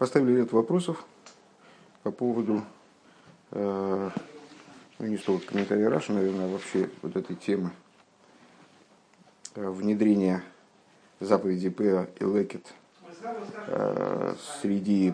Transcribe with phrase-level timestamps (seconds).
[0.00, 1.04] Поставили ряд вопросов
[2.04, 2.64] по поводу,
[3.50, 4.10] э,
[4.98, 7.70] ну не столько комментария Раша, наверное, а вообще вот этой темы
[9.56, 10.42] э, внедрения
[11.20, 12.72] заповеди Пеа и Лекет
[13.66, 15.12] э, среди,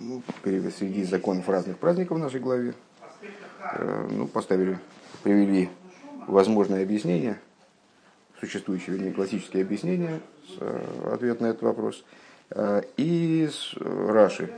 [0.00, 2.74] ну, среди законов разных праздников в нашей главе.
[4.10, 4.80] Ну, поставили,
[5.22, 5.70] привели
[6.26, 7.38] возможное объяснение,
[8.40, 10.20] существующие, вернее, классические объяснения,
[11.04, 12.04] ответ на этот вопрос–
[12.54, 13.48] Э, и
[13.80, 14.50] Раши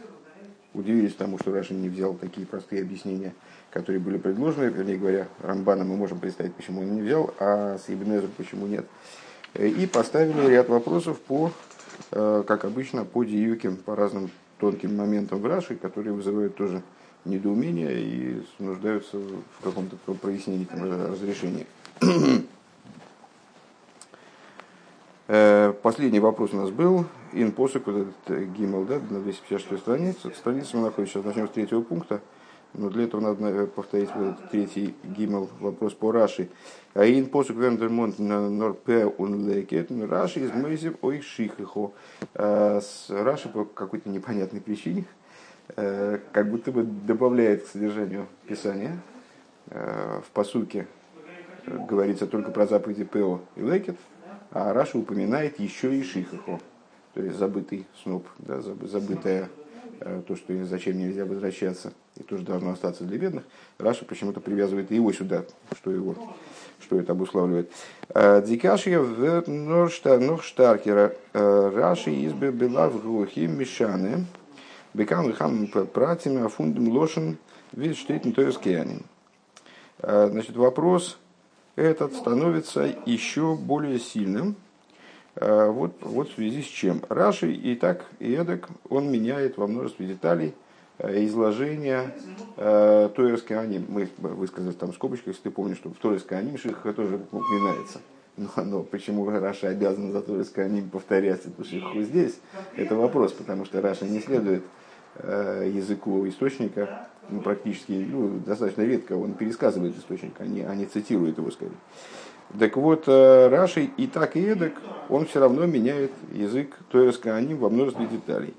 [0.74, 3.34] удивились тому, что Раши не взял такие простые объяснения,
[3.70, 4.66] которые были предложены.
[4.66, 8.84] Вернее говоря, Рамбана мы можем представить, почему он не взял, а с Ибнезом почему нет.
[9.54, 11.50] Э, и поставили ряд вопросов по,
[12.12, 16.82] э, как обычно, по диюким, по разным тонким моментам в Раши, которые вызывают тоже
[17.24, 21.66] недоумение и нуждаются в каком-то прояснении, разрешении.
[25.82, 27.04] Последний вопрос у нас был
[27.36, 30.32] ин посук, вот этот э, гимл, да, на 256 странице.
[30.34, 32.20] Страница мы находимся, сейчас начнем с третьего пункта.
[32.72, 36.48] Но для этого надо э, повторить вот этот третий гимл, вопрос по Раши.
[36.94, 41.92] А ин посук вендермонт на норпе он лекет, Раши из Мейзев ой шихихо.
[42.34, 45.04] А Раши по какой-то непонятной причине,
[45.76, 48.98] э, как будто бы добавляет к содержанию Писания.
[49.68, 50.86] В посуке
[51.66, 53.96] говорится только про заповеди Пео и Лекет,
[54.52, 56.60] а Раша упоминает еще и Шихахо
[57.16, 59.48] то есть забытый сноп, да, забытое
[60.00, 63.44] э, то, что зачем нельзя возвращаться, и тоже должно остаться для бедных,
[63.78, 65.46] Раша почему-то привязывает его сюда,
[65.78, 66.14] что его
[66.78, 67.72] что это обуславливает.
[68.10, 74.26] Э, Дикашия в Норштаркера э, Раши из Бела в Глухи Мишаны
[74.92, 77.38] Бекам Хам Пратим Афундем Лошен
[77.72, 79.04] Вильштейтен Тойскианин.
[80.02, 81.18] Значит, вопрос
[81.76, 84.56] этот становится еще более сильным,
[85.40, 87.02] вот, вот в связи с чем.
[87.08, 90.54] Раши и так, и эдак, он меняет во множестве деталей
[90.98, 92.14] а, изложения
[92.56, 93.84] э, Тойерской аним.
[93.88, 98.00] Мы высказали там в скобочках, если ты помнишь, что в Тойерской аним Шиха тоже упоминается.
[98.38, 102.38] Но, но почему Раша обязан за Тойерской аним повторять эту Шиху здесь,
[102.74, 104.64] это вопрос, потому что Раша не следует
[105.16, 110.86] э, языку источника, ну, практически, ну, достаточно редко он пересказывает источник, а не, а не
[110.86, 111.72] цитирует его скорее.
[112.58, 114.72] Так вот, э, Раши и так, и эдак,
[115.08, 118.54] он все равно меняет язык Тойерска Аним во множестве деталей.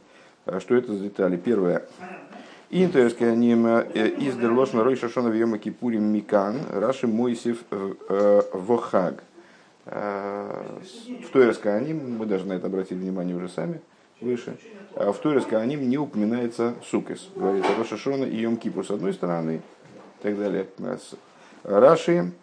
[0.46, 1.38] А что это за детали?
[1.38, 1.84] Первое.
[2.70, 9.24] И Тойерска Аним э, из Дерлошна Рой Шашона Вьема Кипурим Микан, Раши Мойсев э, Вохаг.
[9.86, 13.80] В Тойерска Аним, мы даже на это обратили внимание уже сами,
[14.19, 14.58] выше,
[14.94, 17.30] в Тойерска Аним не упоминается Сукес.
[17.34, 19.62] Говорится Рошашона и Йом Кипу с одной стороны,
[20.22, 20.68] так далее.
[21.64, 22.34] Раши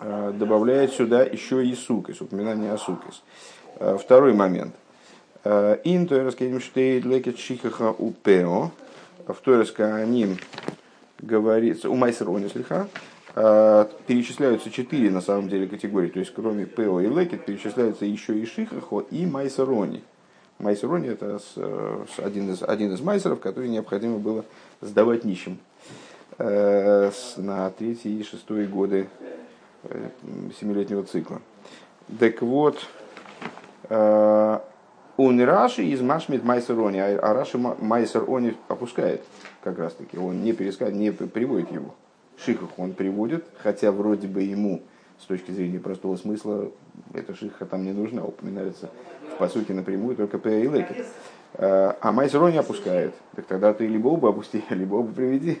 [0.00, 3.22] добавляет сюда еще и сукис, упоминание о сукис.
[3.80, 4.74] Э, второй момент.
[5.42, 8.70] Э, ин штейт лекет шихаха упео.
[9.26, 10.38] В Тойрасканим
[11.18, 12.88] говорится, у Майсерони слегка,
[13.34, 18.44] перечисляются четыре на самом деле категории, то есть кроме Пео и Лекет перечисляются еще и
[18.44, 20.02] Шихахо и Майсерони.
[20.58, 21.38] Майсерони это
[22.16, 24.44] один из, один из майсеров, который необходимо было
[24.80, 25.58] сдавать нищим
[26.38, 29.49] на третий и шестой годы Э,
[30.60, 31.40] семилетнего цикла.
[32.18, 32.78] Так вот,
[33.88, 34.58] э,
[35.16, 39.22] он Раши из Машмит Майсерони, а Раши Майсер Они опускает
[39.62, 41.94] как раз таки, он не перескает, не приводит его.
[42.44, 44.82] Шихах он приводит, хотя вроде бы ему
[45.18, 46.70] с точки зрения простого смысла
[47.12, 48.88] эта шиха там не нужна, упоминается
[49.34, 51.04] в посуке напрямую только П и Леки.
[51.54, 53.14] Э, а Майсерони опускает.
[53.36, 55.60] Так тогда ты либо оба опусти, либо оба приведи.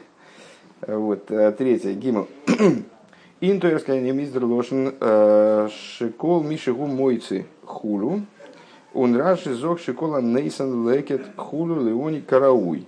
[0.86, 2.26] Вот, третье, Гимл.
[3.42, 8.20] Интуэрская немиздер лошен э, шикол мишигу мойцы хулу.
[8.92, 12.86] Он раши зог шикола нейсан лекет хулу леони карауй.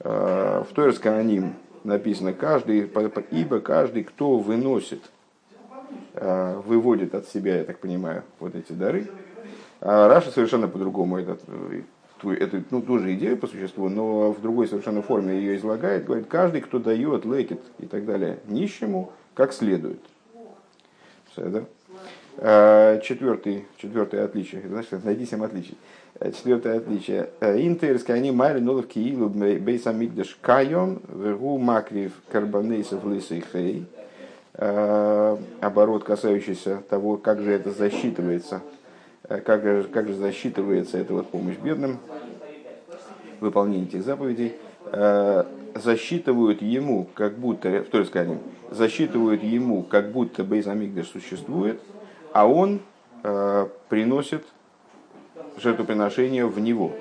[0.00, 2.90] Э, в Туэрской аним написано, каждый,
[3.30, 5.00] ибо каждый, кто выносит,
[6.12, 9.08] э, выводит от себя, я так понимаю, вот эти дары.
[9.80, 11.40] А Раша совершенно по-другому этот,
[12.22, 16.04] эту, ну, тоже идею по существу, но в другой совершенно форме ее излагает.
[16.04, 20.00] Говорит, каждый, кто дает лекет и так далее нищему, как следует.
[22.38, 24.62] А, четвертый, четвертое отличие.
[24.66, 25.76] Значит, найди семь отличий.
[26.18, 27.28] Э, четвертое отличие.
[27.40, 33.84] Э, Интерская они майли нолов киилу бейсамикдеш кайон вегу макрив карбонейсов лысый хей.
[34.54, 38.62] Э, оборот, касающийся того, как же это засчитывается,
[39.28, 41.98] как же, как же засчитывается эта вот помощь бедным,
[43.40, 44.54] выполнение этих заповедей
[45.78, 48.40] засчитывают ему, как будто, в той скажем,
[48.70, 51.80] засчитывают ему, как будто Бейзамигдаш существует,
[52.32, 52.80] а он
[53.22, 54.44] э, приносит
[55.58, 56.92] жертвоприношение в него.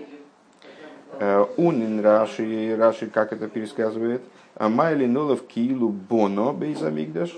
[1.56, 4.22] Унин Раши, Раши, как это пересказывает,
[4.60, 7.34] Майли Нолов Килу Боно Бейзамигдаш,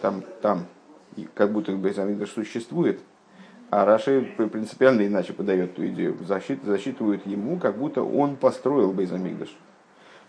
[0.00, 0.66] там, там
[1.34, 3.00] как будто Бейзамигдаш существует,
[3.68, 6.16] а Раши принципиально иначе подает ту идею.
[6.26, 9.54] Защит, засчитывают ему, как будто он построил Бейзамигдаш.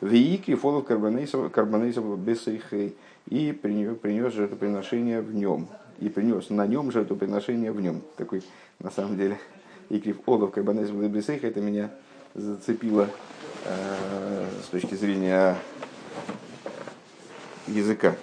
[0.01, 2.95] Виики фолов карбонейсов бесейхей
[3.29, 5.67] и принес, принес жертвоприношение в нем.
[5.99, 8.01] И принес на нем жертвоприношение в нем.
[8.17, 8.41] Такой,
[8.79, 9.37] на самом деле,
[9.89, 11.91] Икрив Олов карбонейсов бесейхей, это меня
[12.33, 13.09] зацепило
[13.65, 15.55] э, с точки зрения
[17.67, 18.15] языка.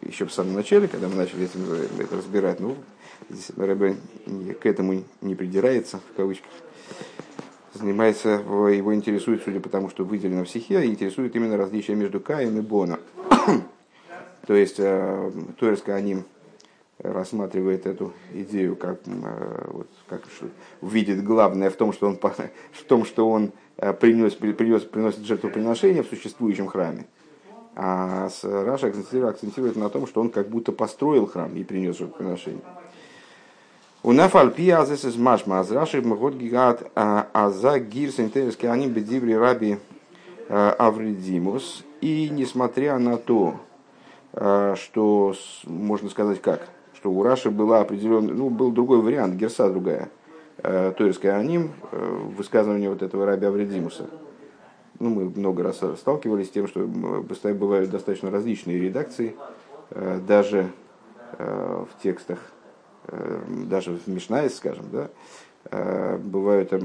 [0.00, 1.60] Еще в самом начале, когда мы начали этим,
[2.00, 2.76] это разбирать, ну,
[3.28, 3.96] здесь Рэбе
[4.60, 6.50] к этому не придирается, в кавычках
[7.74, 12.58] занимается, его интересует, судя по тому, что выделено в стихе, интересует именно различие между Каем
[12.58, 12.98] и Бона.
[14.46, 16.24] То есть э, Туэрская Аним
[16.98, 20.22] рассматривает эту идею как, э, вот, как
[20.80, 22.18] видит главное в том, что он,
[22.72, 27.06] в том, что он э, принес, принес, приносит жертвоприношение в существующем храме.
[27.74, 32.60] А Раша акцентирует, акцентирует на том, что он как будто построил храм и принес жертвоприношение.
[34.04, 39.78] У нафальпи азес из машма азраши мгот гигат аза гирс интерески они бедиври раби
[40.48, 41.84] Авридимус.
[42.00, 43.60] И несмотря на то,
[44.34, 45.34] что
[45.66, 50.08] можно сказать как, что у Раши была определенная, ну, был другой вариант, גירסא другая,
[50.56, 54.10] תורת כהנים, высказывание вот этого раби Авридимуса.
[54.98, 59.36] Ну, мы много раз сталкивались с тем, что бывают достаточно различные редакции,
[59.90, 60.72] даже
[61.38, 62.40] в текстах
[63.08, 65.08] даже в משניות, скажем, да,
[65.70, 66.80] э, бывают там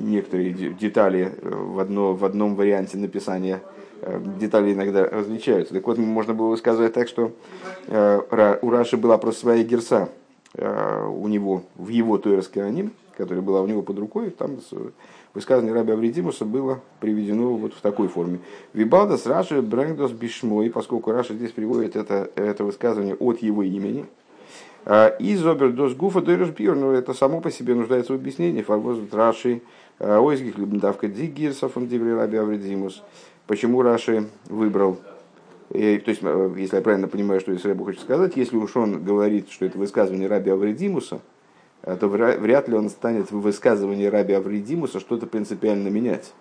[0.00, 3.62] некоторые детали э, в, одно, в одном варианте написания,
[4.00, 5.74] э, детали иногда различаются.
[5.74, 7.32] Так вот, можно было высказывать так, что
[7.88, 10.08] у Раши была просто своя герса
[10.54, 14.58] у него, в его Тойерский аним, которая была у него под рукой, там
[15.34, 18.38] высказывание Раби Авридимуса было приведено вот в такой форме.
[18.72, 24.06] Вибалдас Раши Брэнгдос Бишмой, поскольку Раша здесь приводит это, это высказывание от его имени,
[25.20, 28.62] и зобер гуфа дойреш бьер, но это само по себе нуждается в объяснении.
[28.62, 29.62] Фарвоз Раши,
[29.98, 31.86] а, ойзгих давка дигирсов, он
[32.36, 33.02] авредимус.
[33.46, 34.98] Почему Раши выбрал
[35.72, 39.02] и, то есть, э, если я правильно понимаю, что Исребу хочет сказать, если уж он
[39.02, 41.20] говорит, что это высказывание раби Авредимуса,
[41.82, 46.32] то вряд ли он станет в высказывании раби Авредимуса что-то принципиально менять.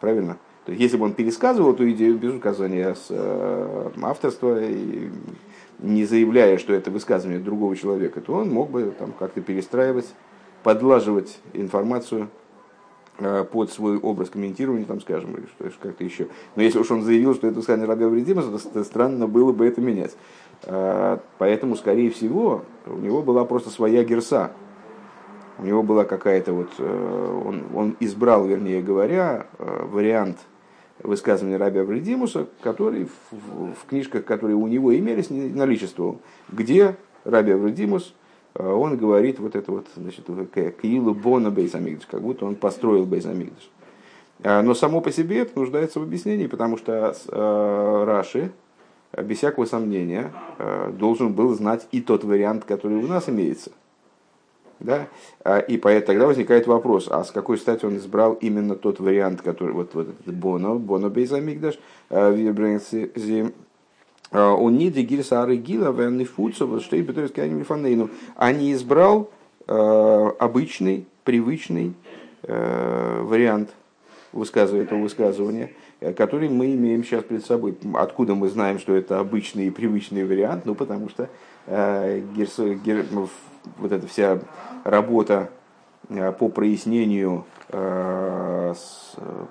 [0.00, 0.38] Правильно?
[0.64, 5.10] То есть, если бы он пересказывал эту идею без указания с, э, авторства и
[5.82, 10.06] не заявляя, что это высказывание другого человека, то он мог бы там как-то перестраивать,
[10.62, 12.28] подлаживать информацию
[13.18, 16.28] э, под свой образ комментирования, там, скажем, или что как-то еще.
[16.56, 19.80] Но если уж он заявил, что это высказывание Раби Авредима, то странно было бы это
[19.80, 20.16] менять.
[20.64, 24.52] Э, поэтому, скорее всего, у него была просто своя герса.
[25.58, 26.70] У него была какая-то вот...
[26.78, 30.38] Э, он, он избрал, вернее говоря, вариант–
[31.02, 36.20] высказывания Раби Авредимуса, который в, в, в книжках, которые у него имелись, наличествовал,
[36.50, 38.14] где Раби Авредимус,
[38.54, 40.26] э, он говорит вот это вот, значит,
[40.80, 43.70] Киилу Бона Бейзамигдаш, как будто он построил Бейзамигдаш.
[44.44, 48.52] А, но само по себе это нуждается в объяснении, потому что э, Раши,
[49.16, 53.70] без всякого сомнения, э, должен был знать и тот вариант, который у нас имеется.
[54.82, 55.08] Да?
[55.44, 59.40] А, и поэтому тогда возникает вопрос, а с какой стати он избрал именно тот вариант,
[59.40, 61.78] который вот, вот этот Боно, Боно Бейзамигдаш,
[62.10, 63.52] а, Вирбрэнси,
[64.32, 69.30] а, он не дегирса арыгила, венный фуцов, что и бетойский анимифанейну, а не избрал
[69.68, 71.94] обычный, привычный
[72.42, 73.70] вариант
[74.32, 75.70] высказывания этого высказывания,
[76.16, 77.76] который мы имеем сейчас перед собой.
[77.94, 80.66] Откуда мы знаем, что это обычный и привычный вариант?
[80.66, 81.28] Ну, потому что
[81.66, 83.06] э, герсо, гер,
[83.78, 84.40] вот эта вся
[84.84, 85.50] работа
[86.08, 88.74] э, по прояснению э,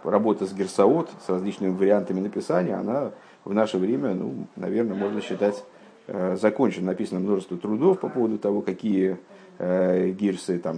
[0.04, 3.12] работа с Герсаот, с различными вариантами написания, она
[3.46, 5.64] в наше время, ну, наверное, можно считать
[6.08, 6.88] э, закончена.
[6.88, 9.18] Написано множество трудов по поводу того, какие
[9.60, 10.78] гирсы там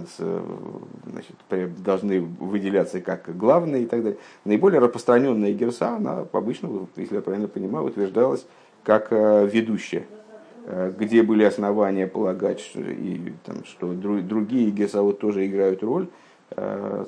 [1.06, 1.36] значит,
[1.78, 4.18] должны выделяться как главные и так далее.
[4.44, 8.44] Наиболее распространенная гирса, она обычно, если я правильно понимаю, утверждалась
[8.82, 10.23] как ведущая Э,
[10.66, 16.08] где были основания полагать, что, и, там, что другие гесавод тоже играют роль,
[16.50, 17.04] э,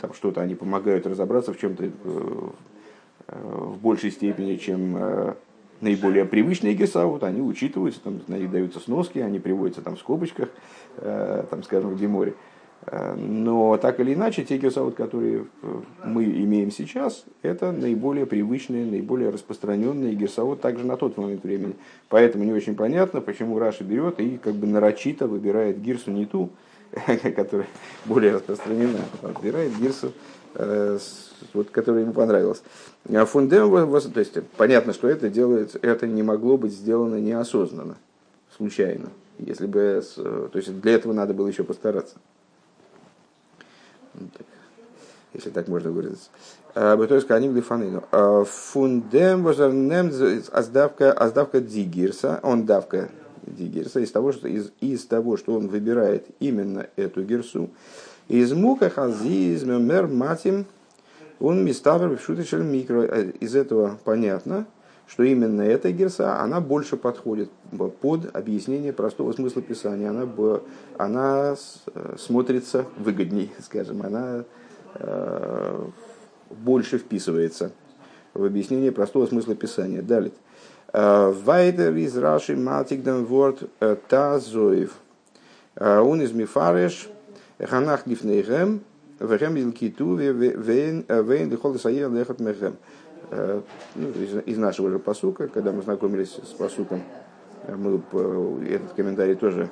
[0.00, 1.90] там что-то они помогают разобраться в чем-то э,
[3.28, 5.34] в большей степени, чем
[5.80, 10.48] наиболее привычные גירסאות, они учитываются, там, на них даются сноски, они приводятся там в скобочках,
[10.96, 12.34] там, скажем, в Геморе.
[13.16, 15.46] Но так или иначе, те גירסאות, которые
[16.04, 21.74] мы имеем сейчас, это наиболее привычные, наиболее распространенные גירסאות также на тот момент времени.
[22.08, 26.50] Поэтому не очень понятно, почему Раши берет и как бы нарочито выбирает гирсу не ту,
[27.36, 27.66] которая
[28.04, 30.12] более распространена, а выбирает гирсу
[31.52, 32.62] вот, которое ему понравилось.
[33.04, 33.70] Фундем,
[34.12, 37.96] то есть понятно, что это делается, это не могло быть сделано неосознанно,
[38.56, 39.10] случайно.
[39.38, 42.16] Если бы, то есть для этого надо было еще постараться.
[45.32, 46.30] Если так можно выразиться.
[46.74, 48.04] Бетойска они глифанину.
[48.44, 50.10] Фундем возарнем
[50.52, 53.10] аздавка аздавка дигирса, он давка
[53.46, 57.70] дигирса из того, что из, из того, что он выбирает именно эту гирсу.
[58.28, 60.66] Из мука хазиз мер матим
[61.38, 63.02] он миставр шутишель микро.
[63.02, 64.66] Э, из этого понятно,
[65.06, 67.50] что именно эта герса, она больше подходит
[68.00, 70.10] под объяснение простого смысла Писания.
[70.10, 70.28] Она,
[70.98, 71.54] она
[71.94, 74.44] э, смотрится выгодней, скажем, она
[74.94, 75.84] э,
[76.50, 77.70] больше вписывается
[78.34, 80.02] в объяснение простого смысла Писания.
[80.02, 80.32] Далее.
[80.92, 83.58] Вайдер из Раши Матигдам Ворд
[84.08, 84.94] Тазоев.
[85.78, 87.08] Он из Мифареш
[87.58, 88.80] Ханах Лифнейхем
[89.18, 91.04] Вехем Илкиту Вейн
[91.50, 92.76] Лихол Саир Лехат Мехем.
[93.96, 97.02] Из нашего же посука, когда мы знакомились с посуком,
[97.68, 98.00] мы
[98.68, 99.68] этот комментарий тоже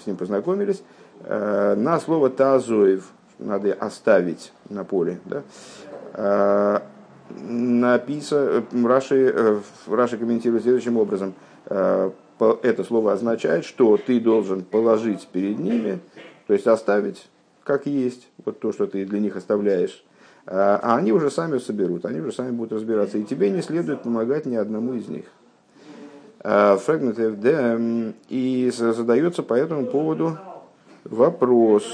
[0.00, 0.82] с ним познакомились,
[1.20, 5.20] на слово тазоев надо оставить на поле.
[5.24, 6.82] Да?
[7.30, 11.34] Написано, Раши, Раши комментирует следующим образом.
[11.66, 16.00] Это слово означает, что ты должен положить перед ними,
[16.46, 17.28] то есть оставить
[17.64, 20.02] как есть, вот то, что ты для них оставляешь,
[20.50, 24.02] а, а они уже сами соберут, они уже сами будут разбираться, и тебе не следует
[24.02, 25.26] помогать ни одному из них.
[26.40, 30.38] Фрагмент ФД, и задается по этому поводу
[31.04, 31.84] вопрос,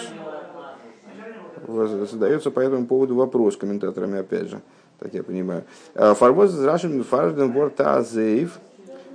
[1.66, 4.60] задается по этому поводу вопрос комментаторами, опять же,
[5.00, 5.64] так я понимаю.
[5.94, 8.60] А, Фарвоз Рашин Фарден Вортазеев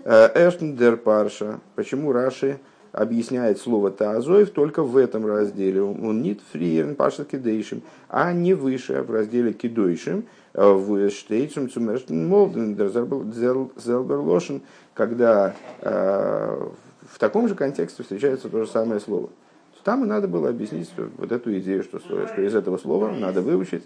[0.03, 1.59] Эштен Дер Парша.
[1.75, 2.59] Почему Раши
[2.91, 5.81] объясняет слово Таазоев только в этом разделе.
[5.81, 12.27] Он нит фриерн паша кидейшим, а не выше в разделе кидойшим, э, в штейцем цумерштен
[12.27, 14.61] молден зелберлошен,
[14.93, 16.67] когда э,
[17.11, 19.29] в таком же контексте встречается то же самое слово.
[19.83, 23.83] Там и надо было объяснить вот эту идею, что, что из этого слова надо выучить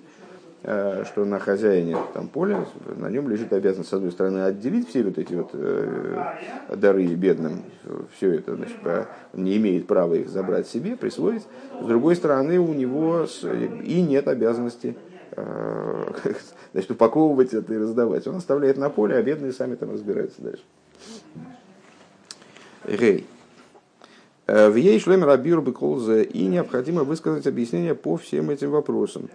[0.64, 2.66] что на хозяине там поля,
[2.96, 6.36] на нем лежит обязанность, с одной стороны, отделить все вот эти вот э,
[6.78, 7.64] дары бедным,
[8.16, 8.78] все это, значит,
[9.34, 11.44] не имеет права их забрать себе, присвоить.
[11.82, 13.26] С другой стороны, у него
[13.84, 14.96] и нет обязанности
[15.32, 16.12] э,
[16.72, 18.26] значит, упаковывать это и раздавать.
[18.28, 20.64] Он оставляет на поле, а бедные сами там разбираются дальше.
[22.86, 23.28] Рей.
[24.46, 29.30] В ей шлем рабиру беколзе и необходимо высказать объяснение по всем этим вопросам.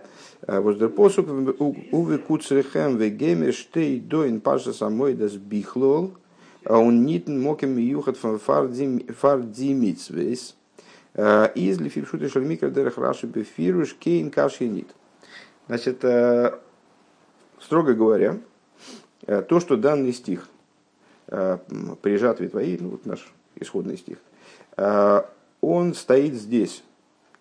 [0.46, 6.12] Воздер посук уве куцрехем вегеме штей доин паша самой дас бихлол,
[6.64, 10.56] а он нитн мокем юхат фардимитсвейс.
[11.16, 14.88] Из лифипшуты шальмикер дерех раши бефируш кейн каши нит.
[15.68, 16.04] Значит,
[17.60, 18.36] строго говоря,
[19.26, 20.50] то, что данный стих
[21.26, 24.18] при жатве твоей, ну вот наш исходный стих,
[25.60, 26.84] он стоит здесь,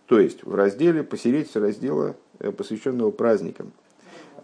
[0.07, 3.71] то есть в разделе, посередине раздела Э, посвященного праздникам,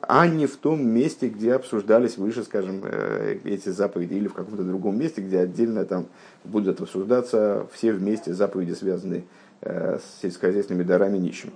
[0.01, 4.63] а не в том месте, где обсуждались выше, скажем, э, эти заповеди, или в каком-то
[4.63, 6.07] другом месте, где отдельно там
[6.43, 9.25] будут обсуждаться все вместе заповеди, связанные
[9.61, 11.51] э, с сельскохозяйственными дарами нищим.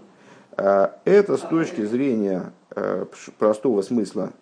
[0.55, 2.51] Это с точки зрения
[3.37, 4.33] простого смысла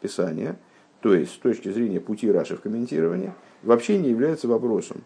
[0.00, 0.56] Писания,
[1.00, 5.04] то есть с точки зрения пути Раши в комментировании, вообще не является вопросом.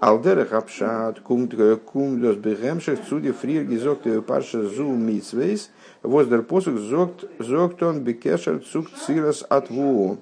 [0.00, 1.54] Алдерах апшат кумт
[1.84, 5.70] кумдос бегемших цуди фрир гизокт парша зу митсвейс
[6.02, 6.42] воздер
[6.78, 10.16] зокт зоктон бекешер цук цирас атву.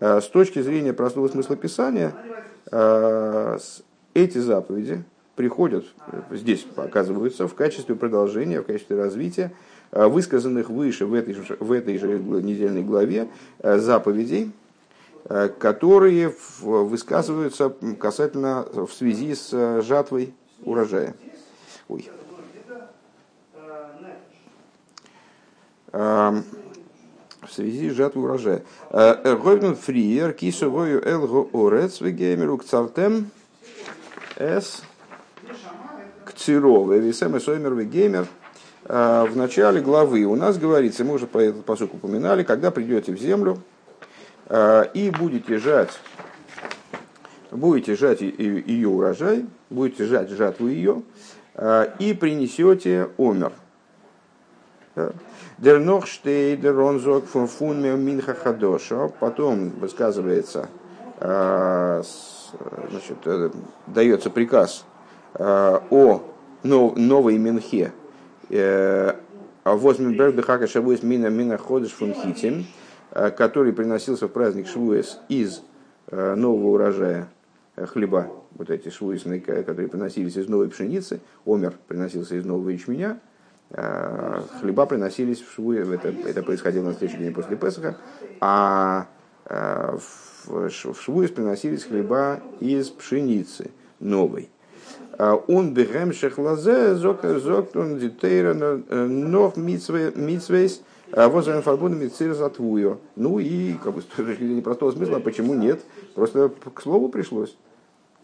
[0.00, 2.14] С точки зрения простого смысла Писания,
[4.14, 5.04] эти заповеди
[5.36, 5.84] приходят,
[6.30, 9.52] здесь оказываются, в качестве продолжения, в качестве развития
[9.90, 13.28] высказанных выше в этой же, в этой же недельной главе
[13.62, 14.61] заповедей, Э,
[15.58, 21.14] которые высказываются касательно в связи с э, жатвой урожая.
[21.88, 22.10] Ой.
[25.92, 26.44] Эм,
[27.40, 28.62] в связи с жатвой урожая.
[28.90, 33.30] Говнун фриер кисовою элго орец вегеймеру к цартем
[34.36, 34.82] с
[36.26, 38.26] к цирове висем соймер вегеймер.
[38.84, 43.12] Э, в начале главы у нас говорится, мы уже по этому посуку упоминали, когда придете
[43.12, 43.71] в землю, Э,
[44.50, 45.98] и будете жать,
[47.50, 51.02] будете жать ее урожай, будете жать жатву ее,
[51.54, 53.52] э, и принесете омер.
[55.58, 59.08] Дернох штейдер ронзок фун минха хадоша.
[59.20, 60.68] Потом высказывается,
[61.20, 62.02] э,
[62.90, 63.54] значит,
[63.86, 64.84] дается приказ
[65.38, 66.22] о
[66.62, 67.92] новой минхе
[69.64, 72.66] Возьмем Бехака Шавуэс Мина Мина Ходыш Фунхитим,
[73.12, 75.62] который приносился в праздник Швуэс из
[76.10, 77.28] нового урожая
[77.76, 83.18] хлеба, вот эти швуисные, которые приносились из новой пшеницы, омер приносился из нового ячменя,
[83.70, 87.96] хлеба приносились в швуе, это, это происходило на следующий день после Песаха,
[88.40, 89.06] а
[90.44, 94.50] в швуис приносились хлеба из пшеницы новой.
[95.18, 103.00] Он бегем шехлазе, зок он дитейра, нов митсвейс, возраем фарбуна митцир затвую.
[103.16, 105.80] Ну и, как бы, с точки зрения простого смысла, почему нет?
[106.14, 107.56] Просто к слову пришлось.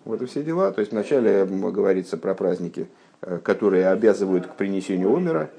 [0.04, 0.72] Вот и все дела.
[0.72, 2.88] То есть вначале говорится про праздники,
[3.20, 5.50] э, которые обязывают к принесению омера,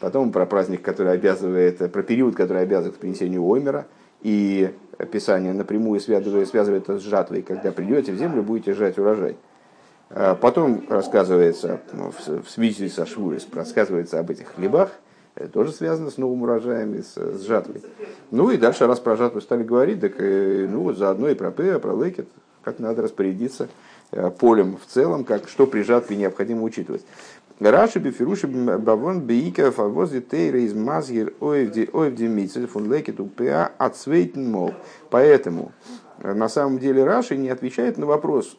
[0.00, 3.86] потом про праздник, который обязывает, про период, который обязывает к принесению омера,
[4.22, 4.72] и
[5.12, 9.36] Писание напрямую связывает, связывает это с жатвой, когда придете в землю, будете жать урожай.
[10.10, 14.90] А потом рассказывается в связи со Швурис, рассказывается об этих хлебах,
[15.38, 17.80] это тоже связано с новым урожаем и с, с жатвой.
[18.30, 21.78] Ну и дальше, раз про жатву стали говорить, так э, ну заодно и про Пеа,
[21.78, 22.28] про Лекет,
[22.62, 23.68] как надо распорядиться
[24.10, 27.02] э, полем в целом, как, что при жатве необходимо учитывать.
[27.60, 34.50] Раши бифируши бавон бейка фавози тейра из мазгир оевди оевди митцель фун лекет упеа отсвейтен
[34.50, 34.74] мол.
[35.10, 35.72] Поэтому
[36.20, 38.56] э, на самом деле Раши не отвечает на вопрос,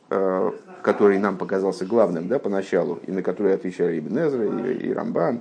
[0.81, 5.35] который нам показался главным да, поначалу, и на который отвечали Ибн Эзра, и, и Рамбан,
[5.35, 5.39] э,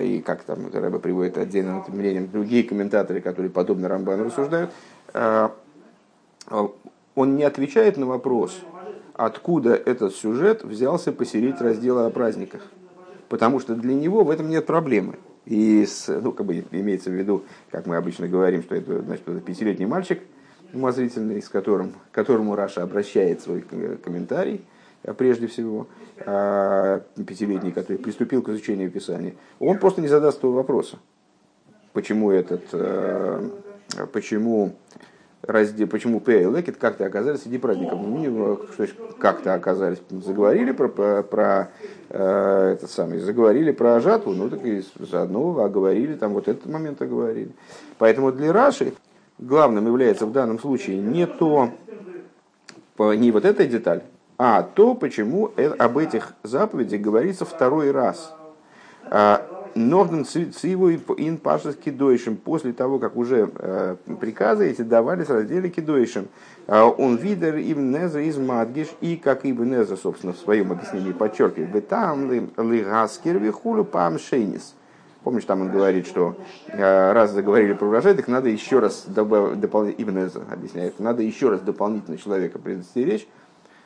[0.00, 4.70] и как там Рэба приводит отдельным мнением другие комментаторы, которые подобно Рамбану рассуждают,
[5.14, 5.48] э,
[7.14, 8.58] он не отвечает на вопрос,
[9.14, 12.62] откуда этот сюжет взялся посередить раздела о праздниках.
[13.28, 15.16] Потому что для него в этом нет проблемы.
[15.44, 19.28] И с, ну, как бы имеется в виду, как мы обычно говорим, что это, значит,
[19.28, 20.20] это пятилетний мальчик–
[20.72, 24.60] умозрительный, с которым, к которому Раша обращает свой комментарий, а
[25.16, 25.86] прежде всего,
[26.26, 30.98] а пятилетний, который приступил к изучению Писания, он просто не задаст этого вопроса.
[31.92, 33.48] Почему этот, э,
[34.12, 34.74] почему
[35.42, 37.98] раздел, почему Пэ и как-то оказались среди праздников.
[38.00, 38.60] Ну,
[39.18, 41.70] как-то оказались, заговорили про, про, про
[42.10, 47.00] э, этот самый, заговорили про жатву, ну так и заодно оговорили, там вот этот момент
[47.02, 47.50] оговорили.
[47.98, 48.92] Поэтому для Раши
[49.38, 51.70] главным является в данном случае не то,
[52.98, 54.02] не вот эта деталь,
[54.42, 58.34] а то, почему э, об этих заповедях говорится второй раз.
[59.04, 65.32] А, Норден циву ин пашес кидойшим, после того, как уже э, приказы эти давались в
[65.34, 66.28] разделе кидойшим.
[66.66, 71.12] А, он видер им неза из мадгиш, и как и неза, собственно, в своем объяснении
[71.12, 74.74] подчеркивает, бетам ли гаскер вихулю пам шейнис
[75.22, 76.34] Помнишь, там он говорит, что
[76.68, 81.60] э, раз заговорили про урожай, так надо еще раз дополнить, именно объясняет, надо еще раз
[81.60, 83.28] дополнительно человека предостеречь,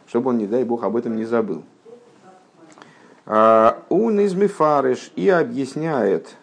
[0.06, 1.62] чтобы он, не дай бог, об этом не забыл.
[3.26, 6.36] А, он из Мифарыш и объясняет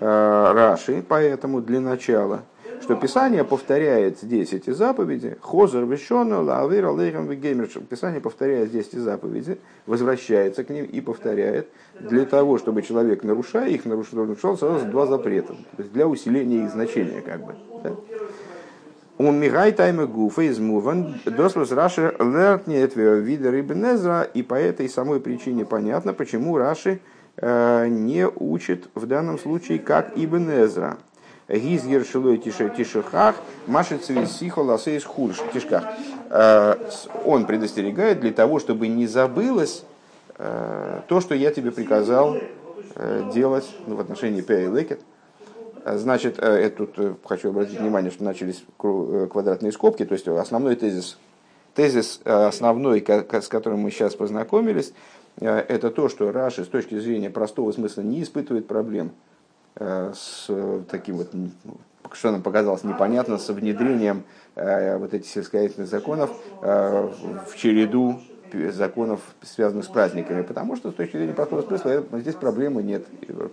[0.00, 2.42] э, Раши, поэтому для начала–
[2.88, 6.86] что Писание повторяет здесь эти заповеди, Хозер Вишона, Лавир,
[7.88, 11.68] Писание повторяет здесь эти заповеди, возвращается к ним и повторяет,
[12.00, 16.70] для того, чтобы человек, нарушая их, нарушал сразу два запрета, то есть для усиления их
[16.70, 17.54] значения, как бы.
[17.82, 17.94] Да?
[19.18, 24.88] Он мигай тайме гуфа из муван, дослус раши лерт нет вида рыбнезра, и по этой
[24.88, 27.00] самой причине понятно, почему Раши
[27.36, 30.98] э, не учит в данном случае как Ибн Эзра.
[31.48, 33.34] Гизгер шилой тишихах,
[33.66, 35.82] машет сихо ласейс хурш тишках.
[36.30, 36.76] Э,
[37.24, 39.82] он предостерегает для того, чтобы не забылось
[40.36, 42.36] э, то, что я тебе приказал
[43.32, 45.00] делать ну, в отношении Пейлекет.
[45.94, 51.18] Значит, я тут хочу обратить внимание, что начались квадратные скобки, то есть основной тезис,
[51.74, 54.92] тезис основной, с которым мы сейчас познакомились,
[55.40, 59.12] это то, что Раши с точки зрения простого смысла не испытывает проблем
[59.80, 60.50] Э, с
[60.90, 61.30] таким вот,
[62.12, 64.24] что нам показалось непонятно, со внедрением
[64.56, 66.30] э, вот этих сельскохозяйственных законов
[66.62, 67.10] э,
[67.46, 68.20] в череду
[68.70, 73.06] законов, связанных с праздниками, потому что с точки зрения простого смысла здесь проблемы нет.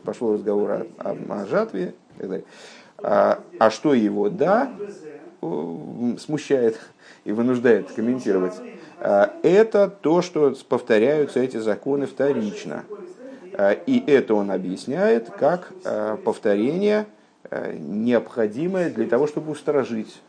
[0.04, 1.94] Пошел разговор о, о, о жатве.
[2.98, 4.72] А, а что его, да,
[6.18, 6.80] смущает
[7.24, 8.56] и вынуждает комментировать,
[9.00, 12.84] это то, что повторяются эти законы вторично.
[13.58, 17.06] Э, и это он объясняет как э, повторение,
[17.50, 20.22] э, необходимое для того, чтобы усторожить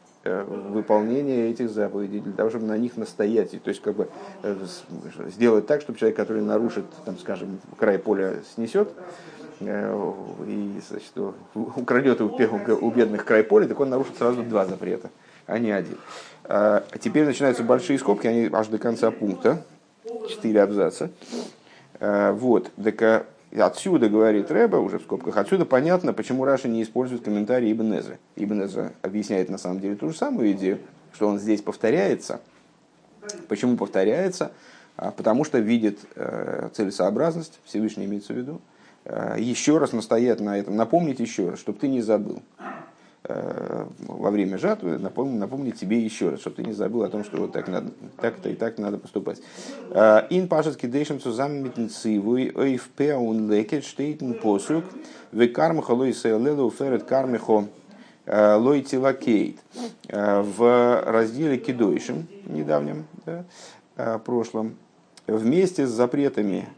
[0.46, 3.50] выполнение этих заповедей, для того, чтобы на них настоять.
[3.62, 4.08] То есть, как бы
[5.28, 8.90] сделать так, чтобы человек, который нарушит, там, скажем, край поля снесет,
[9.60, 11.12] и значит,
[11.54, 15.10] украдет у бедных край поля, так он нарушит сразу два запрета,
[15.46, 15.98] а не один.
[16.44, 19.64] А теперь начинаются большие скобки, они аж до конца пункта,
[20.28, 21.10] четыре абзаца.
[21.98, 27.22] Э, вот, так, Отсюда, говорит Рэба, уже в скобках, отсюда понятно, почему Раша не использует
[27.22, 28.18] комментарий Ибн Эзры.
[28.34, 30.78] Ибн Эзра объясняет на самом деле ту же самую идею,
[31.14, 32.40] что он здесь повторяется.
[33.48, 34.52] Почему повторяется?
[34.96, 38.60] А, потому что видит э, целесообразность, Всевышний имеется в виду,
[39.04, 42.42] э, еще раз настоять на этом, напомнить еще раз, чтобы ты не забыл.
[43.28, 47.24] Э, во время жатвы напомнить, напомнить тебе еще раз, чтобы ты не забыл о том,
[47.24, 49.40] что вот так надо, так-то и так надо поступать.
[50.30, 50.82] Ин пашет auf
[52.96, 54.84] Per und Leket steht ein Posuk,
[55.32, 57.66] ve karmecho loi seйлелу ферет кармехо
[58.26, 59.58] лой тилакейт.
[60.08, 64.76] В разделе Кидойшем, недавнем, да, прошлом,
[65.26, 66.68] вместе с запретами,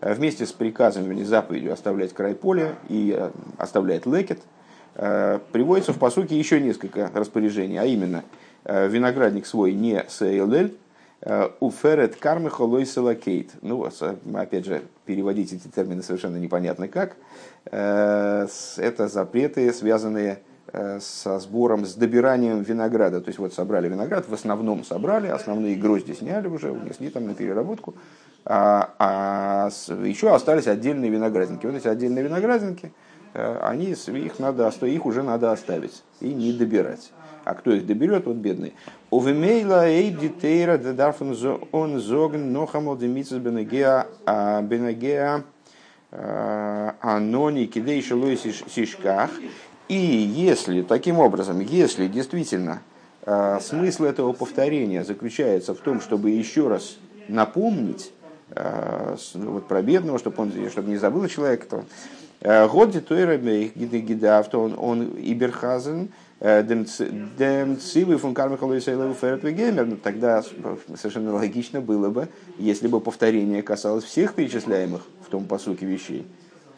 [0.00, 4.57] вместе с приказом или заповедью оставлять край поля и оставлять лекет– Э,
[5.52, 8.24] приводится в посуке еще несколько распоряжений, а именно
[8.64, 10.76] э, виноградник свой не сейлдель,
[11.20, 13.52] э, уферет кармы холой селакейт.
[13.62, 13.88] Ну,
[14.34, 17.16] опять же, переводить эти термины совершенно непонятно как.
[17.64, 18.48] Это
[19.08, 20.40] запреты, связанные
[21.00, 23.20] со сбором, с добиранием винограда.
[23.20, 27.34] То есть вот собрали виноград, в основном собрали, основные грозди сняли уже, унесли там на
[27.34, 27.94] переработку,
[28.44, 29.68] а, а
[30.04, 31.66] еще остались отдельные виноградники.
[31.66, 37.12] Вот эти отдельные Э, они, их, надо, их уже надо оставить и не добирать.
[37.44, 38.74] А кто их доберет, вот бедный.
[39.10, 41.34] Увемейла эйбди тейра дедарфен
[41.72, 44.06] он зоген нохамол демитсис бенегеа
[44.62, 45.44] бенегеа
[46.10, 49.30] анони кидей шелой сишках.
[49.88, 52.82] И если, таким образом, если действительно
[53.24, 58.12] э, смысл этого повторения заключается в том, чтобы еще раз напомнить
[58.50, 61.66] э, вот про бедного, чтобы он чтобы не забыл человек,
[62.40, 69.86] то Годди Тойра Гидавт, он, он Иберхазен, э, Дем Цивы фун Кармихалой Сейлеву Ферет Геймер.
[69.86, 70.44] Ну, тогда
[70.94, 76.26] совершенно логично было бы, если бы повторение касалось всех перечисляемых в том посуке вещей.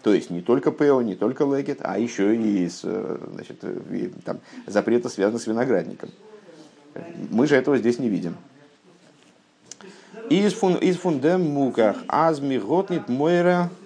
[0.02, 3.62] То есть не только ПО, не только легет, а еще и с, э, значит,
[4.24, 6.08] там, запрета, связанных с виноградником.
[7.30, 8.34] Мы же этого здесь не видим.
[10.30, 13.79] Из фундем муках азми готнит мойра Э,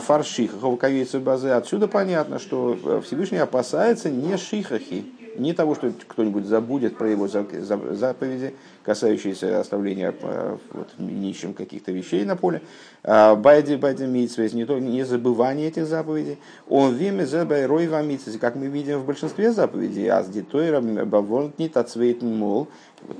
[0.00, 1.50] фаршиха, ховковейцев базы.
[1.50, 5.04] Отсюда понятно, что э, Всевышний опасается не шихахи,
[5.36, 12.24] не того, что кто-нибудь забудет про его заповеди, касающиеся оставления э, вот, нищим каких-то вещей
[12.24, 12.62] на поле.
[13.04, 16.38] А, байди байди митсвес, не, то, не забывание этих заповедей.
[16.68, 17.86] Он виме за байрой
[18.40, 20.08] как мы видим в большинстве заповедей.
[20.08, 21.68] Аз дитойра бавонт не
[22.22, 22.68] мол.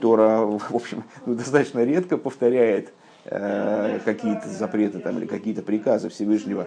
[0.01, 0.39] Тора,
[0.71, 6.67] в общем, ну, достаточно редко повторяет Э, какие-то запреты там, или какие-то приказы Всевышнего,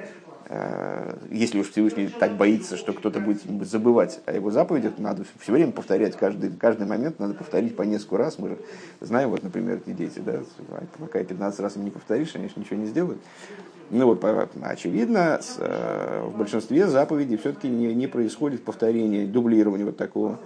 [0.49, 5.51] э, если уж Всевышний так боится, что кто-то будет забывать о его заповедях, надо все
[5.51, 8.37] время повторять, каждый, каждый момент надо повторить по несколько раз.
[8.37, 8.57] Мы же
[9.01, 10.41] знаем, вот, например, эти дети, да,
[10.99, 13.19] пока 15 раз им не повторишь, они же ничего не сделают.
[13.89, 14.23] Ну вот,
[14.61, 20.39] очевидно, э, в большинстве заповедей все-таки не, не происходит повторение, дублирование вот такого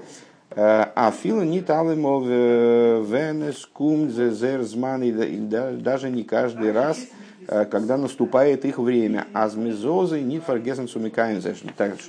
[0.56, 5.38] а филу не талымов венес кум и
[5.82, 7.00] даже не каждый раз,
[7.48, 9.28] э, когда наступает их время.
[9.34, 10.88] Азмизозы не фаргесен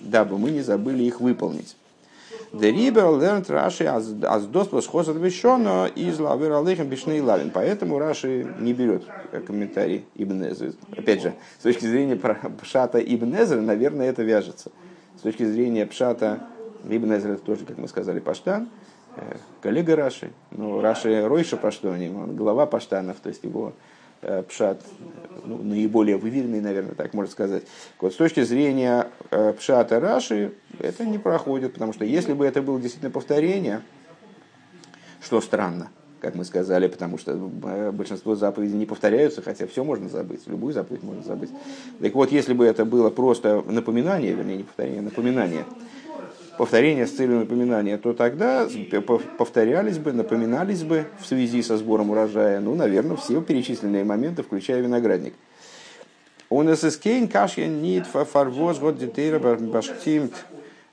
[0.02, 1.76] дабы мы не забыли их выполнить.
[2.52, 7.50] Learned Rashi as dos was хосат вещено из лавер алейхам бишней лавин.
[7.50, 9.02] Поэтому Раши не берет
[9.46, 10.72] комментарий Ибн Эзры.
[10.96, 14.70] Опять же, с точки зрения Пшата Ибн Эзры, наверное, это вяжется.
[15.18, 16.40] С точки зрения Пшата
[16.88, 18.68] Ибн тоже, как мы сказали, Паштан,
[19.16, 20.30] э, коллега Раши.
[20.50, 23.72] Ну, Раши Ройша Паштоним, он глава Паштанов, то есть его
[24.22, 24.80] э, Пшат
[25.44, 27.64] ну, наиболее выверенный, наверное, так можно сказать.
[28.00, 32.62] Вот с точки зрения э, Пшата Раши это не проходит, потому что если бы это
[32.62, 33.82] было действительно повторение,
[35.20, 37.34] что странно, как мы сказали, потому что
[37.92, 41.50] большинство заповедей не повторяются, хотя все можно забыть, любую заповедь можно забыть.
[42.00, 45.64] Так вот, если бы это было просто напоминание, вернее, не повторение, а напоминание,
[46.58, 48.68] повторение с целью напоминания, то тогда
[49.38, 54.80] повторялись бы, напоминались бы в связи со сбором урожая, ну, наверное, все перечисленные моменты, включая
[54.80, 55.34] виноградник.
[56.50, 60.32] Он эсэскейн кашья нит фарвоз год детейра баштимт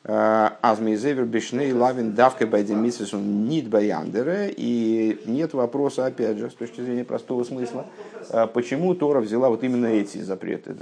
[0.03, 4.53] а, азмейзевер бешней лавин давкой байдемисис он нит баяндере.
[4.55, 7.87] И нет вопроса, опять же, с точки зрения простого смысла,
[8.29, 10.75] а, почему Тора взяла вот именно эти запреты,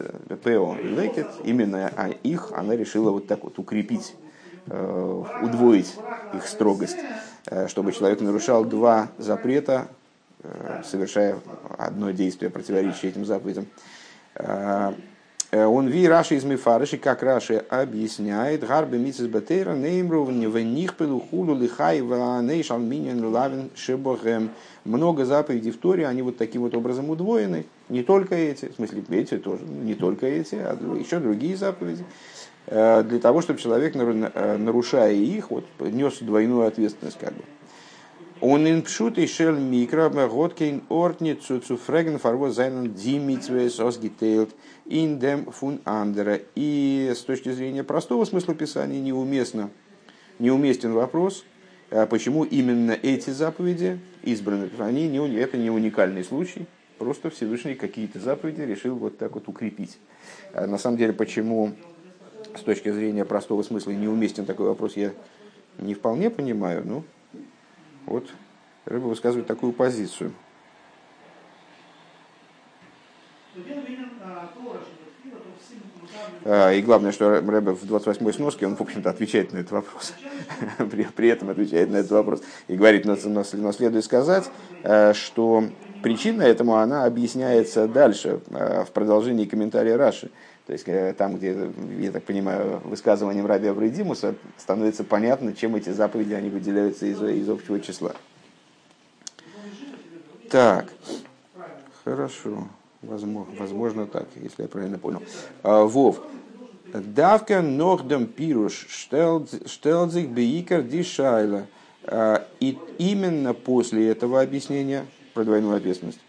[0.43, 1.89] Пео и Лекет, именно
[2.23, 4.22] их она решила вот так вот укрепить Э,
[4.67, 5.93] удвоить
[6.33, 6.97] их строгость,
[7.47, 9.87] э, чтобы человек нарушал два запрета,
[10.41, 11.37] э, совершая
[11.77, 13.67] одно действие, противоречащее этим заповедям.
[15.55, 21.19] Он ви Раши из Мифарыши, как Раши объясняет, Гарбе Мицис Батейра, Неймру, в них пылу
[21.19, 24.49] хулу лихай ваней шалминин лавин шибохем.
[24.83, 27.67] Много заповедей в Торе, они вот таким вот образом удвоены.
[27.87, 32.03] Не только эти, в смысле эти тоже, не только эти, а еще другие заповеди.
[32.67, 37.43] Для того, чтобы человек, нарушая их, вот, нес двойную ответственность как бы.
[38.45, 44.49] Он in pшут шел микро, готкин ортни was seinen die Mitzvahs ausgeteilt
[44.85, 46.41] in dem fun andere.
[46.53, 49.69] И с точки зрения простого смысла Писания неуместно,
[50.39, 51.45] неуместен вопрос,
[52.09, 54.69] почему именно эти заповеди избраны.
[54.77, 56.65] Они не, это не уникальный случай,
[56.97, 59.99] просто Всевышний какие-то заповеди решил вот так вот укрепить.
[60.53, 61.71] На самом деле, почему
[62.55, 65.11] с точки зрения простого смысла неуместен такой вопрос, я
[65.79, 67.03] не вполне понимаю, ну,
[68.05, 68.29] вот
[68.85, 70.33] Рыба высказывает такую позицию.
[76.45, 80.13] А, и главное, что Рэбе в 28-й сноске, он, в общем-то, отвечает на этот вопрос.
[80.91, 82.41] при, при этом отвечает на этот вопрос.
[82.67, 84.49] И говорит, но, но, но следует сказать,
[84.83, 85.63] э, что
[86.01, 90.29] причина этому, она объясняется дальше, э, в продолжении комментария Раши.
[90.65, 95.89] То есть э, там, где, я так понимаю, высказыванием Раби Аврейдимуса становится понятно, чем эти
[95.89, 98.13] заповеди они выделяются из, из общего числа.
[100.49, 100.85] Так,
[102.03, 102.67] хорошо,
[103.01, 105.21] возможно, возможно так, если я правильно понял.
[105.63, 106.21] А, Вов.
[106.93, 111.65] Давка нордем пируш штелзик бейкер дишайла.
[112.05, 116.19] А, и именно после этого объяснения про двойную ответственность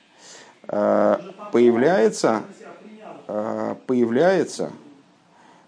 [0.67, 1.21] а,
[1.53, 2.43] появляется,
[3.27, 4.73] появляется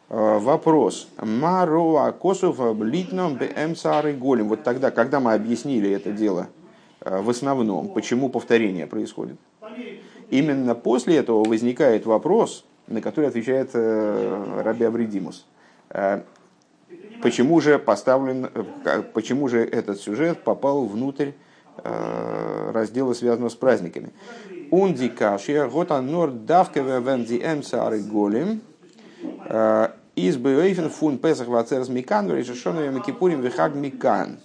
[0.08, 4.48] вопрос Мароа Косов Литном Бэмсары Голем.
[4.48, 6.48] Вот тогда, когда мы объяснили это дело
[7.06, 9.36] Э, в основном, почему повторение происходит.
[10.28, 15.46] Именно после этого возникает вопрос, на который отвечает э, Раби Авридимус.
[15.90, 16.22] Э,
[17.22, 18.48] почему же поставлен,
[19.14, 21.30] почему же этот сюжет попал внутрь
[21.84, 24.10] раздела, связанного с праздниками?
[24.70, 28.60] Унди кашия гота нор давкеве венди эмсары голем
[30.16, 34.38] из бейфен фун песах вацерс микан решенными кипурим вихаг микан.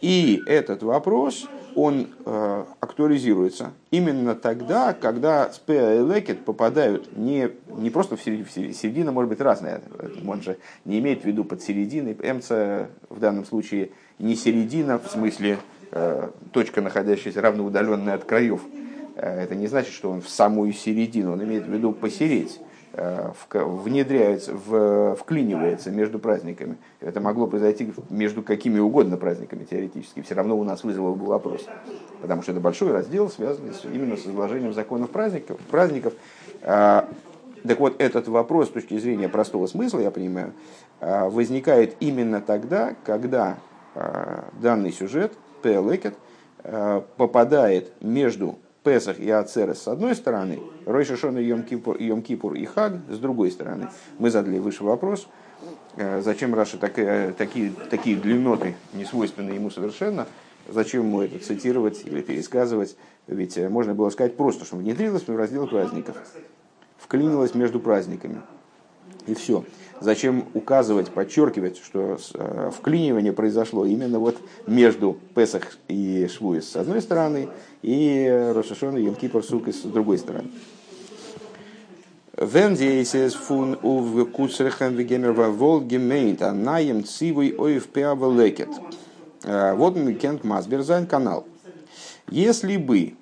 [0.00, 7.90] И этот вопрос он э, актуализируется именно тогда, когда спеа и лекет попадают не, не
[7.90, 9.82] просто в середину, середина может быть разная,
[10.26, 15.08] он же не имеет в виду под серединой, эмца в данном случае не середина, в
[15.08, 15.58] смысле
[15.92, 18.62] э, точка, находящаяся равноудаленная от краев,
[19.16, 22.60] это не значит, что он в самую середину, он имеет в виду посереть.
[22.98, 26.78] Э, внедряется, в, вклинивается между праздниками.
[27.00, 30.22] Это могло произойти между какими угодно праздниками теоретически.
[30.22, 31.66] Все равно у нас вызвало бы вопрос.
[32.22, 35.58] Потому что это большой раздел, связанный с, именно с изложением законов праздников.
[35.70, 36.14] праздников.
[36.62, 37.06] А,
[37.68, 40.54] так вот, этот вопрос с точки зрения простого смысла, я понимаю,
[41.00, 43.58] а, возникает именно тогда, когда
[43.94, 46.14] а, данный сюжет, Пелекет,
[47.16, 52.92] попадает между Песах и Ацерес с одной стороны, Ройшишон и Йом-Кипур, Йом Кипур и Хаг
[53.10, 53.88] с другой стороны.
[54.20, 55.26] Мы задали выше вопрос,
[55.96, 60.28] э, зачем Раша такие, такие, такие длинноты, не свойственные ему совершенно,
[60.68, 62.96] зачем ему это цитировать или пересказывать,
[63.26, 66.16] ведь э, можно было сказать просто, что внедрилось в раздел праздников,
[66.96, 68.40] вклинилось между праздниками,
[69.26, 69.64] и все.
[70.00, 77.00] Зачем указывать, подчеркивать, что э, вклинивание произошло именно вот между Песах и Швуис с одной
[77.00, 77.48] стороны,
[77.82, 80.50] и Рошашон и Йом-Кипр с другой стороны.
[82.38, 88.68] Wenn dieses von Uwe Kutzrechen Wegemer Wol gemeint, а наем цивой оев пеавелекет.
[89.42, 91.46] Э, вот мы кент Масберзайн канал.
[92.28, 93.14] Если бы,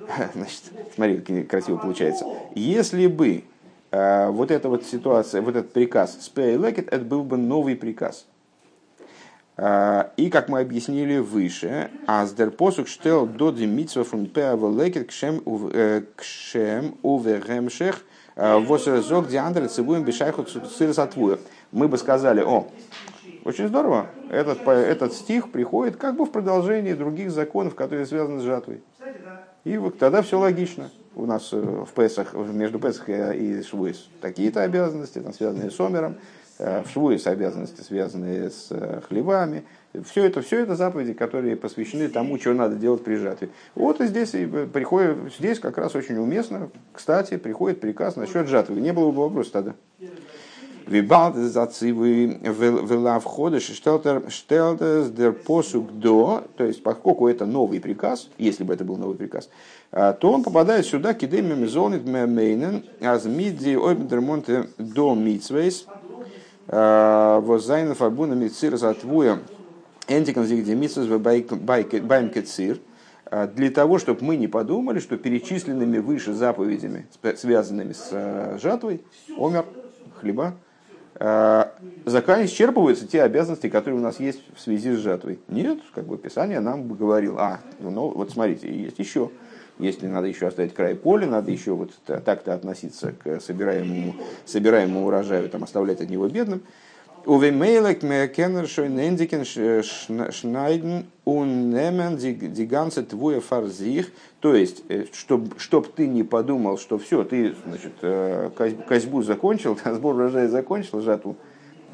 [0.34, 0.62] значит,
[0.92, 3.44] смотри, красиво получается, если бы
[3.92, 8.26] вот эта вот ситуация, вот этот приказ «Spare лекет» это был бы новый приказ.
[9.56, 15.42] Э, и, как мы объяснили выше, «Аздер посук штел доди митсва фун пеава лекет кшем
[15.46, 16.02] э,
[17.02, 18.02] уверемшех
[18.34, 21.38] восерзок диандр цибуем бешайху цирсатвуя».
[21.70, 22.66] Мы бы сказали, о,
[23.44, 28.42] очень здорово, этот, этот стих приходит как бы в продолжении других законов, которые связаны с
[28.42, 28.82] жатвой.
[29.64, 35.18] И тогда все логично у нас э, в Песах, между Песах и Швуис такие-то обязанности,
[35.18, 36.16] там, связанные с Омером,
[36.58, 39.64] э, в Швуис обязанности, связанные с э, хлебами.
[40.04, 43.50] Все это, все это заповеди, которые посвящены тому, что надо делать при жатве.
[43.74, 48.80] Вот и здесь и приходит, здесь как раз очень уместно, кстати, приходит приказ насчет жатвы.
[48.80, 49.74] Не было бы вопроса тогда.
[50.86, 58.28] Вибалт зацивы вела входа штелтер штелтер дер посук до, то есть поскольку это новый приказ,
[58.38, 59.48] если бы это был новый приказ,
[59.90, 65.86] то он попадает сюда кидем мезонит мейнен аз мидзи ойбдермонте до митсвейс
[66.66, 69.40] воззайн фарбуна митсир затвуя
[70.08, 72.80] энтикан зигди митсвейс баймкетсир
[73.54, 79.02] для того, чтобы мы не подумали, что перечисленными выше заповедями, связанными с жатвой,
[79.38, 79.64] омер,
[80.20, 80.54] хлеба,
[81.16, 81.66] Э,
[82.04, 85.38] Зака исчерпываются те обязанности, которые у нас есть в связи с жатвой.
[85.48, 89.30] Нет, как бы Писание нам говорило, а, ну вот смотрите, есть еще.
[89.78, 95.48] Если надо еще оставить край поля, надо еще вот так-то относиться к собираемому, собираемому урожаю,
[95.48, 96.62] там, оставлять от него бедным.
[97.24, 104.10] Увемейлек кеннершойн эндикен шнайден унемен диганце твоя фарзих.
[104.40, 108.50] То есть, э, чтоб ты не подумал, что все, ты значит, э,
[108.88, 111.36] козьбу закончил, сбор урожая закончил, жатву.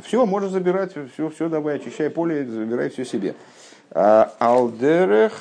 [0.02, 3.34] Все, можешь забирать, все, все давай, очищай поле, забирай все себе.
[3.90, 5.32] А, Алдерех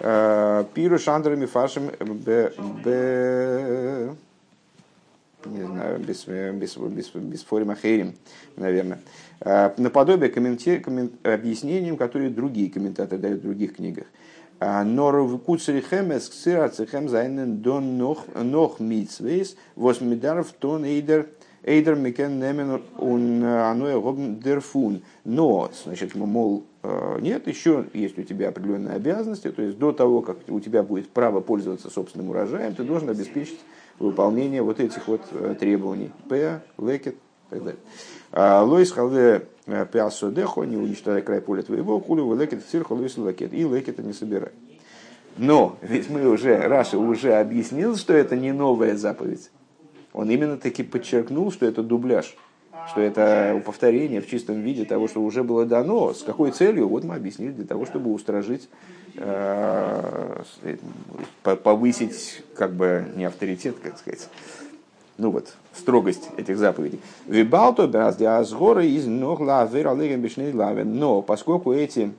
[0.00, 2.52] э, пиру шандрами фашем б
[5.48, 8.14] не знаю, без, без, без, без форима хейрим,
[8.56, 9.00] наверное,
[9.40, 14.06] а, наподобие комменти, коммен, объяснениям, которые другие комментаторы дают в других книгах.
[14.60, 21.28] А, Норов куцрихем эскцирацихем зайнен дон нох, нох митсвейс восмидаров тон эйдер
[21.62, 25.02] эйдер микен немен он гобн дерфун.
[25.24, 30.22] Но, значит, мол, а, нет, еще есть у тебя определенные обязанности, то есть до того,
[30.22, 33.58] как у тебя будет право пользоваться собственным урожаем, ты должен обеспечить
[33.98, 36.10] выполнение вот этих вот э, требований.
[36.28, 37.16] П, лекет
[37.50, 37.80] так далее.
[38.32, 43.52] Лойс халве э, пиасо дехо, не уничтожай край поля твоего, хулю лекет цирху лойс лекет.
[43.52, 44.52] И лекета не собирай.
[45.36, 49.50] Но ведь мы уже, Раша уже объяснил, что это не новая заповедь.
[50.12, 52.36] Он именно таки подчеркнул, что это дубляж
[52.88, 56.14] что это повторение в чистом виде того, что уже было дано.
[56.14, 56.88] С какой целью?
[56.88, 58.68] Вот мы объяснили, для того, чтобы устражить,
[61.42, 64.28] повысить, как бы, не авторитет, как сказать,
[65.16, 67.00] ну вот, строгость этих заповедей.
[67.26, 69.06] Вибалто азгора из
[70.84, 72.12] Но поскольку эти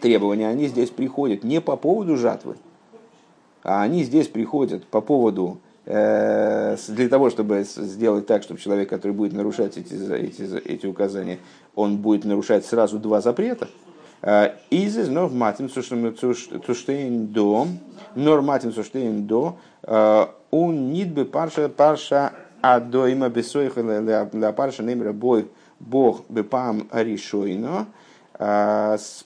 [0.00, 2.56] требования, они здесь приходят не по поводу жатвы,
[3.62, 5.58] а они здесь приходят по поводу
[5.90, 11.38] Э, для того, чтобы сделать так, чтобы человек, который будет нарушать эти, эти, эти указания,
[11.74, 13.68] он будет нарушать сразу два запрета.
[14.22, 17.68] Э, Изис нор матим цуштейн до,
[18.14, 23.82] нор матим цуштейн до, он э, нит бы парша парша адоима бесойха
[24.32, 27.86] для парша немра бой бог бы пам аришойно.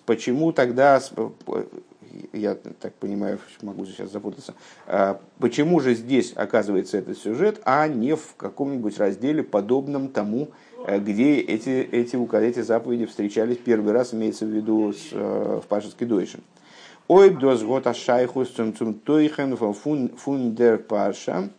[0.07, 1.01] Почему тогда
[2.33, 4.55] я так понимаю, могу сейчас запутаться,
[5.39, 11.39] почему же здесь оказывается этот сюжет, а не в каком-нибудь разделе, подобном тому, э, где
[11.41, 16.41] эти, эти, эти заповеди встречались первый раз, имеется в виду с, э, в Пашинский Дойшин.
[17.09, 21.51] Ой, дос год ашайхус цум цум тойхен фундер паша.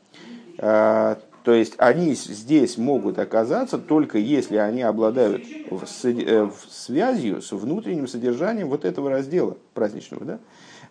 [0.58, 8.08] А, то есть они здесь могут оказаться только если они обладают э, связью с внутренним
[8.08, 10.26] содержанием вот этого раздела праздничного.
[10.26, 10.40] Да?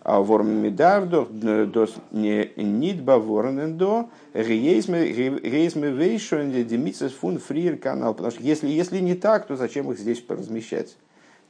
[0.04, 1.26] А вормидардо
[1.66, 8.14] дос нидба ворнендо рейсме вейшонде демицес фун фриер канал.
[8.14, 10.96] Потому что если, если не так, то зачем их здесь поразмещать?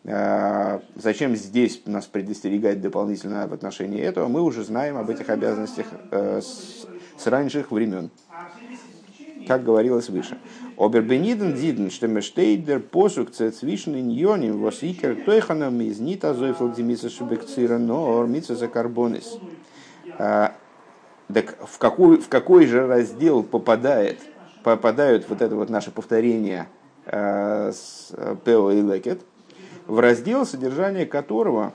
[0.05, 4.29] А, зачем здесь нас предостерегать дополнительно в отношении этого?
[4.29, 8.11] Мы уже знаем об этих обязанностях э, с ранних времен
[9.53, 10.39] как говорилось выше.
[10.79, 18.19] Обербениден диден, что мештейдер посук цвишн иньоним восикер тойханам из нита зойфл димиса шубекцира но
[18.19, 19.39] ормица за карбонис.
[20.19, 20.55] А,
[21.31, 24.21] так в какой, в какой же раздел попадает,
[24.63, 26.67] попадают вот это вот наше повторение
[27.05, 28.11] э, с
[28.47, 29.21] Пео и Лекет,
[29.87, 31.75] в раздел, содержание которого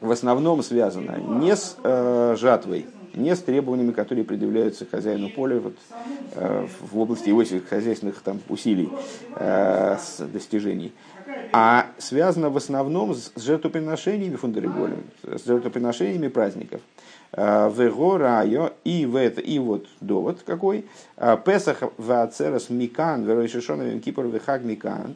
[0.00, 5.76] в основном связано не с э, жатвой, не с требованиями, которые предъявляются хозяину поля вот,
[6.34, 8.90] э, в области его хозяйственных там, усилий,
[9.36, 10.92] э, с достижений,
[11.52, 16.80] а связано в основном с жертвоприношениями фундереголем, с жертвоприношениями праздников.
[17.32, 20.86] Э, в райо и в это и вот довод какой.
[21.44, 25.14] Песах в ацерас микан веройшишоновим кипр вехаг микан.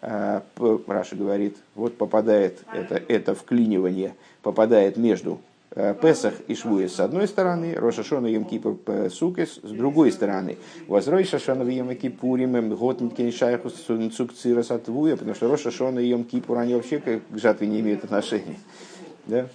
[0.00, 5.40] Раша говорит, вот попадает это, это вклинивание, попадает между
[6.02, 8.78] Песах и Швуес с одной стороны, Рошашона Йом Кипур
[9.10, 10.58] Сукес с другой стороны.
[10.88, 13.00] Возрой Шашона в Йом Кипурим, год
[13.32, 13.74] Шайхус
[14.16, 18.56] Цукцира Сатвуя, потому что Рошашона и Йом Кипур, они вообще к жатве не имеют отношения.
[19.26, 19.46] Да?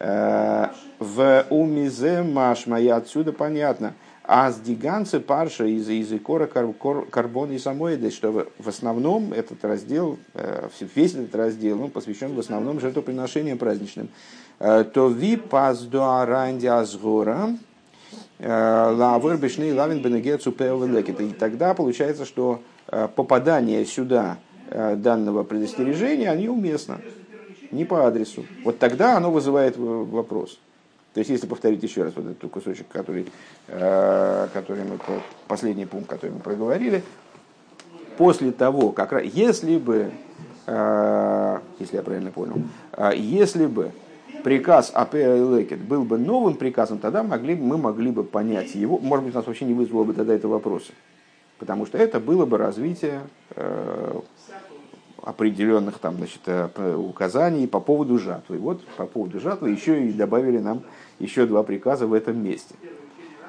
[0.00, 0.68] Э,
[0.98, 8.10] в умизе машма, и отсюда понятно, А с диганцы парша из языкора карбона и самоиды,
[8.10, 14.08] что в основном этот раздел, э, весь этот раздел ну, посвящен в основном жертвоприношениям праздничным.
[14.60, 17.56] Э, то ви пас дуаранди азгора
[18.38, 22.60] э, лавер бешный лавин бенегецу И тогда получается, что
[23.16, 24.36] попадание сюда
[24.68, 27.00] данного предостережения, они уместно,
[27.70, 28.44] не по адресу.
[28.64, 30.58] Вот тогда оно вызывает вопрос.
[31.12, 33.26] То есть, если повторить еще раз вот этот кусочек, который,
[33.66, 34.98] э, который мы,
[35.48, 37.02] последний пункт, который мы проговорили,
[38.16, 40.12] после того, как, если бы,
[40.66, 43.90] э, если я правильно понял, э, если бы
[44.42, 49.24] приказ АП Лекет был бы новым приказом, тогда могли, мы могли бы понять его, может
[49.24, 50.92] быть, у нас вообще не вызвало бы тогда это вопросы,
[51.58, 53.22] потому что это было бы развитие
[55.22, 58.58] определенных там, значит, э, указаний по поводу жатвы.
[58.58, 60.82] Вот по поводу жатвы еще и добавили нам
[61.18, 62.74] еще два приказа в этом месте.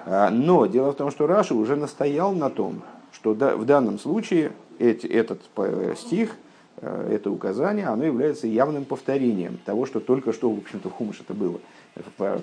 [0.06, 2.82] А, но дело в том, что Раша уже настоял на том,
[3.12, 6.36] что в данном случае эти, этот э, стих, э,
[6.82, 11.34] это указание, оно является явным повторением того, что только что, в общем-то, в Хумыш это
[11.34, 11.60] было,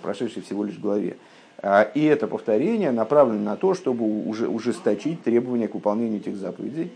[0.03, 1.17] прошедшей всего лишь главе.
[1.61, 6.93] А, и это повторение направлено на то, чтобы уже ужесточить требования к выполнению этих заповедей,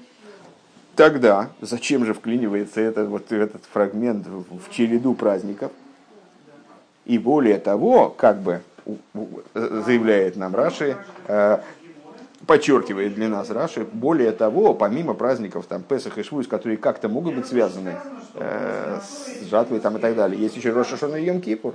[0.94, 5.72] Тогда зачем же вклинивается этот, вот этот фрагмент в череду праздников?
[7.06, 8.60] И более того, как бы
[9.54, 10.96] заявляет нам Раши,
[11.28, 11.58] э,
[12.46, 17.34] подчеркивает для нас Раши, более того, помимо праздников там, Песах и Швуз, которые как-то могут
[17.34, 17.96] быть связаны
[18.34, 21.74] э, с жатвой там, и так далее, есть еще Роша Шона и Йом Кипур.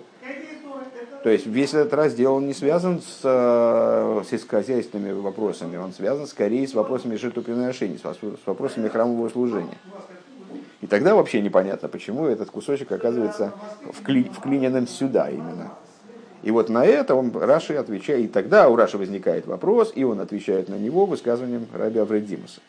[1.24, 6.68] То есть весь этот раздел он не связан с э, сельскохозяйственными вопросами, он связан скорее
[6.68, 9.78] с вопросами жертвоприношений, с вопросами храмового служения.
[10.82, 13.52] И тогда вообще непонятно, почему этот кусочек оказывается
[13.92, 15.72] вкли, вклиненным сюда именно.
[16.44, 20.20] И вот на это он, Раши отвечает, и тогда у Раши возникает вопрос, и он
[20.20, 22.62] отвечает на него высказыванием Раби Авредимуса.